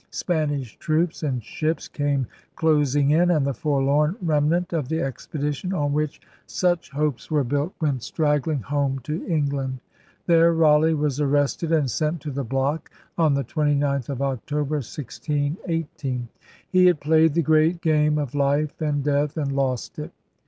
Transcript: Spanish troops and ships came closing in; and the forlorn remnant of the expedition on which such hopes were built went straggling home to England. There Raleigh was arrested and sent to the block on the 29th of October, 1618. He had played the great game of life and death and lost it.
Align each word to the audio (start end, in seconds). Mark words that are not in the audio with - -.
Spanish 0.09 0.77
troops 0.79 1.21
and 1.21 1.43
ships 1.43 1.87
came 1.87 2.25
closing 2.55 3.11
in; 3.11 3.29
and 3.29 3.45
the 3.45 3.53
forlorn 3.53 4.15
remnant 4.19 4.73
of 4.73 4.89
the 4.89 4.99
expedition 4.99 5.73
on 5.73 5.93
which 5.93 6.19
such 6.47 6.89
hopes 6.89 7.29
were 7.29 7.43
built 7.43 7.71
went 7.79 8.01
straggling 8.01 8.61
home 8.61 8.97
to 9.03 9.23
England. 9.27 9.79
There 10.25 10.53
Raleigh 10.55 10.95
was 10.95 11.21
arrested 11.21 11.71
and 11.71 11.87
sent 11.87 12.19
to 12.21 12.31
the 12.31 12.43
block 12.43 12.89
on 13.15 13.35
the 13.35 13.43
29th 13.43 14.09
of 14.09 14.23
October, 14.23 14.77
1618. 14.77 16.27
He 16.67 16.85
had 16.87 16.99
played 16.99 17.35
the 17.35 17.43
great 17.43 17.79
game 17.79 18.17
of 18.17 18.33
life 18.33 18.81
and 18.81 19.03
death 19.03 19.37
and 19.37 19.51
lost 19.51 19.99
it. 19.99 20.11